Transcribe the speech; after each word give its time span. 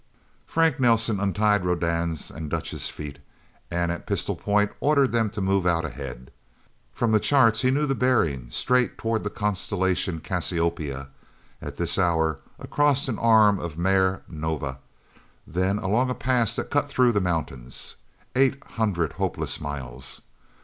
Frank 0.47 0.79
Nelsen 0.79 1.19
untied 1.19 1.63
Rodan's 1.63 2.31
and 2.31 2.49
Dutch's 2.49 2.89
feet, 2.89 3.19
and, 3.69 3.91
at 3.91 4.07
pistol 4.07 4.35
point, 4.35 4.71
ordered 4.79 5.11
them 5.11 5.29
to 5.29 5.41
move 5.41 5.67
out 5.67 5.85
ahead. 5.85 6.31
From 6.91 7.11
the 7.11 7.19
charts 7.19 7.61
he 7.61 7.69
knew 7.69 7.85
the 7.85 7.93
bearing 7.93 8.49
straight 8.49 8.97
toward 8.97 9.21
the 9.21 9.29
constellation 9.29 10.19
Cassiopeia, 10.19 11.07
at 11.61 11.77
this 11.77 11.99
hour, 11.99 12.39
across 12.57 13.07
an 13.07 13.19
arm 13.19 13.59
of 13.59 13.77
Mare 13.77 14.23
Nova, 14.27 14.79
then 15.45 15.77
along 15.77 16.09
a 16.09 16.15
pass 16.15 16.55
that 16.55 16.71
cut 16.71 16.89
through 16.89 17.11
the 17.11 17.21
mountains. 17.21 17.97
Eight 18.35 18.63
hundred 18.63 19.13
hopeless 19.13 19.61
miles...! 19.61 20.21